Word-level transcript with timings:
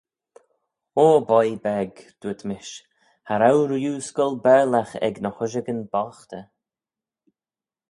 "Aw, 1.03 1.17
boy 1.31 1.49
beg," 1.67 1.91
dooyrt 2.19 2.41
mish, 2.51 2.71
"cha 3.27 3.35
row 3.41 3.59
rieau 3.69 3.97
scoill 4.07 4.35
Baarlagh 4.45 4.93
ec 5.07 5.15
ny 5.19 5.31
h-ushagyn 5.37 5.81
boghtey." 5.93 6.45